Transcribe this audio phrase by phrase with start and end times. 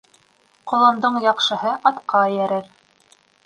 [0.71, 2.69] Ҡолондоң яҡшыһы атҡа эйәрер